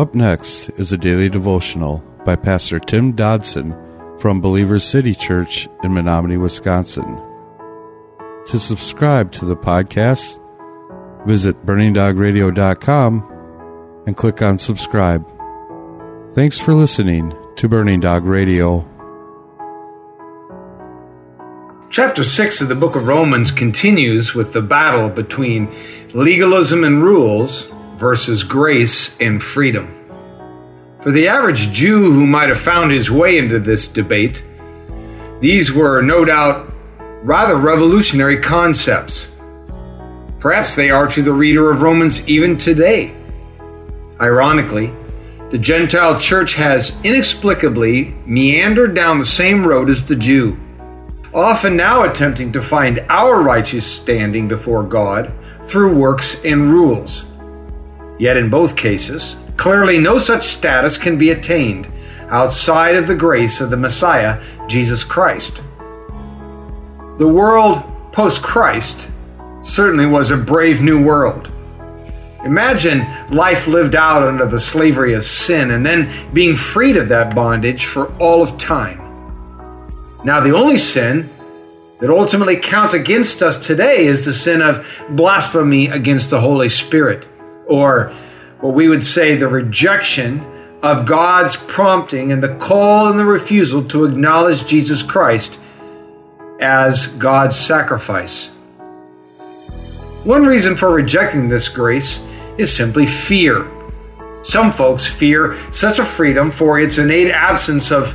[0.00, 3.76] Up next is a daily devotional by Pastor Tim Dodson
[4.18, 7.20] from Believers City Church in Menominee, Wisconsin.
[8.46, 10.40] To subscribe to the podcast,
[11.26, 15.30] visit burningdogradio.com and click on subscribe.
[16.32, 18.88] Thanks for listening to Burning Dog Radio.
[21.90, 25.70] Chapter 6 of the book of Romans continues with the battle between
[26.14, 27.68] legalism and rules
[28.00, 29.94] versus grace and freedom.
[31.02, 34.42] For the average Jew who might have found his way into this debate,
[35.40, 36.74] these were no doubt
[37.22, 39.28] rather revolutionary concepts.
[40.40, 43.14] Perhaps they are to the reader of Romans even today.
[44.20, 44.92] Ironically,
[45.50, 50.58] the Gentile church has inexplicably meandered down the same road as the Jew
[51.32, 55.32] often now attempting to find our righteous standing before God
[55.66, 57.24] through works and rules.
[58.20, 61.90] Yet in both cases, clearly no such status can be attained
[62.28, 65.62] outside of the grace of the Messiah, Jesus Christ.
[67.18, 67.82] The world
[68.12, 69.08] post Christ
[69.62, 71.50] certainly was a brave new world.
[72.44, 77.34] Imagine life lived out under the slavery of sin and then being freed of that
[77.34, 78.98] bondage for all of time.
[80.24, 81.30] Now, the only sin
[82.00, 87.26] that ultimately counts against us today is the sin of blasphemy against the Holy Spirit,
[87.70, 88.12] or
[88.60, 90.44] what we would say the rejection
[90.82, 95.58] of God's prompting and the call and the refusal to acknowledge Jesus Christ
[96.60, 98.48] as God's sacrifice.
[100.24, 102.20] One reason for rejecting this grace
[102.58, 103.70] is simply fear.
[104.42, 108.14] Some folks fear such a freedom for its innate absence of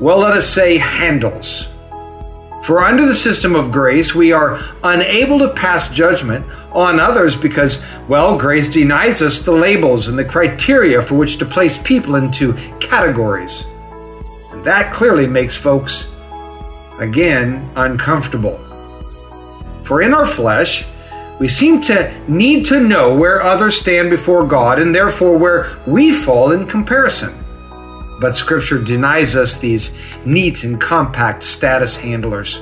[0.00, 1.68] well, let us say, handles.
[2.62, 7.80] For under the system of grace, we are unable to pass judgment on others because,
[8.06, 12.52] well, grace denies us the labels and the criteria for which to place people into
[12.78, 13.64] categories.
[14.52, 16.06] And that clearly makes folks,
[17.00, 18.60] again, uncomfortable.
[19.82, 20.86] For in our flesh,
[21.40, 26.12] we seem to need to know where others stand before God and therefore where we
[26.12, 27.41] fall in comparison
[28.22, 29.90] but Scripture denies us these
[30.24, 32.60] neat and compact status handlers.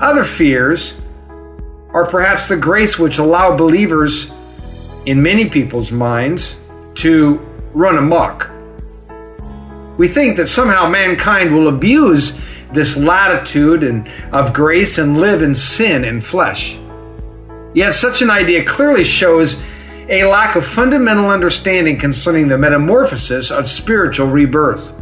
[0.00, 0.94] Other fears
[1.90, 4.30] are perhaps the grace which allow believers
[5.04, 6.54] in many people's minds
[6.94, 7.40] to
[7.74, 8.54] run amok.
[9.98, 12.34] We think that somehow mankind will abuse
[12.72, 16.78] this latitude and of grace and live in sin and flesh.
[17.74, 19.56] Yet such an idea clearly shows
[20.08, 24.94] a lack of fundamental understanding concerning the metamorphosis of spiritual rebirth.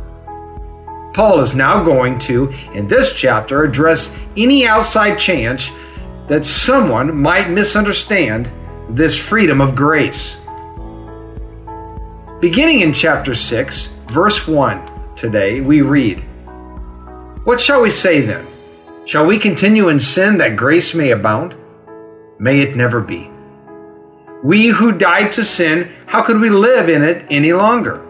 [1.14, 5.70] Paul is now going to, in this chapter, address any outside chance
[6.28, 8.50] that someone might misunderstand
[8.90, 10.36] this freedom of grace.
[12.40, 16.20] Beginning in chapter 6, verse 1, today we read
[17.44, 18.44] What shall we say then?
[19.06, 21.54] Shall we continue in sin that grace may abound?
[22.40, 23.30] May it never be.
[24.46, 28.06] We who died to sin, how could we live in it any longer?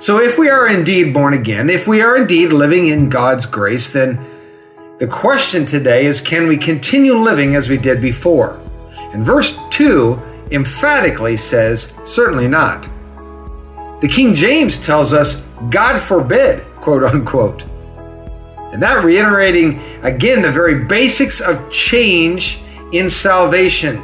[0.00, 3.88] So, if we are indeed born again, if we are indeed living in God's grace,
[3.88, 4.22] then
[4.98, 8.60] the question today is can we continue living as we did before?
[9.14, 12.82] And verse 2 emphatically says, certainly not.
[14.02, 15.36] The King James tells us,
[15.70, 17.62] God forbid, quote unquote.
[18.74, 22.60] And that reiterating again the very basics of change
[22.92, 24.02] in salvation.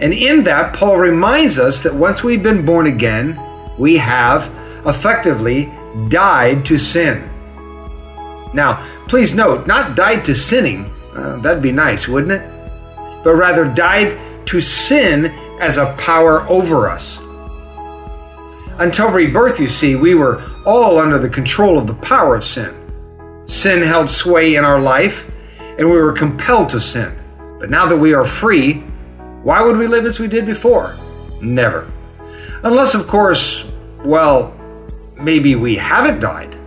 [0.00, 3.40] And in that, Paul reminds us that once we've been born again,
[3.78, 4.50] we have
[4.86, 5.72] effectively
[6.08, 7.28] died to sin.
[8.52, 12.42] Now, please note, not died to sinning, uh, that'd be nice, wouldn't it?
[13.24, 15.26] But rather died to sin
[15.60, 17.18] as a power over us.
[18.78, 22.74] Until rebirth, you see, we were all under the control of the power of sin.
[23.46, 25.24] Sin held sway in our life,
[25.78, 27.16] and we were compelled to sin.
[27.58, 28.84] But now that we are free,
[29.46, 30.96] why would we live as we did before?
[31.40, 31.88] Never.
[32.64, 33.64] Unless, of course,
[34.04, 34.52] well,
[35.16, 36.58] maybe we haven't died.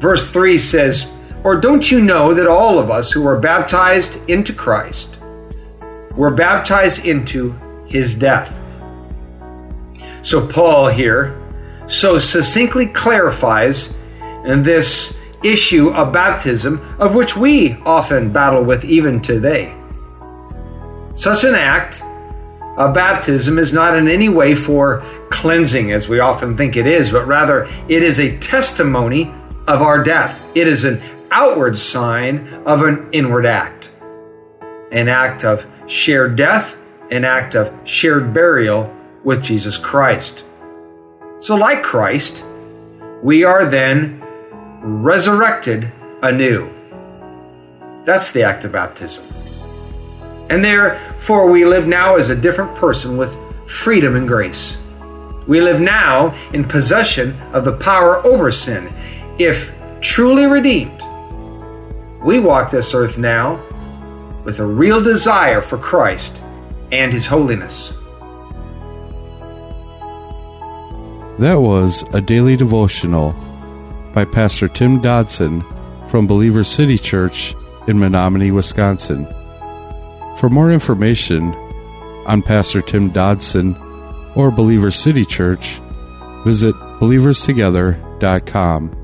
[0.00, 1.04] Verse 3 says,
[1.44, 5.18] Or don't you know that all of us who were baptized into Christ
[6.12, 7.52] were baptized into
[7.84, 8.50] his death?
[10.22, 11.38] So, Paul here
[11.88, 13.90] so succinctly clarifies
[14.46, 19.77] in this issue of baptism, of which we often battle with even today.
[21.18, 22.02] Such an act
[22.78, 27.10] of baptism is not in any way for cleansing, as we often think it is,
[27.10, 29.32] but rather it is a testimony
[29.66, 30.40] of our death.
[30.56, 33.90] It is an outward sign of an inward act,
[34.90, 36.76] an act of shared death
[37.10, 38.94] an act of shared burial
[39.24, 40.44] with Jesus Christ.
[41.40, 42.44] So, like Christ,
[43.22, 44.22] we are then
[44.80, 45.92] resurrected
[46.22, 46.70] anew.
[48.04, 49.22] That's the act of baptism.
[50.50, 53.36] And therefore, we live now as a different person with
[53.68, 54.76] freedom and grace.
[55.46, 58.92] We live now in possession of the power over sin.
[59.38, 61.02] If truly redeemed,
[62.22, 63.62] we walk this earth now
[64.44, 66.32] with a real desire for Christ
[66.92, 67.92] and His holiness.
[71.38, 73.32] That was a daily devotional
[74.12, 75.62] by Pastor Tim Dodson
[76.08, 77.54] from Believer City Church
[77.86, 79.26] in Menominee, Wisconsin.
[80.38, 81.54] For more information
[82.26, 83.76] on Pastor Tim Dodson
[84.36, 85.80] or Believer City Church,
[86.44, 88.97] visit believerstogether.com.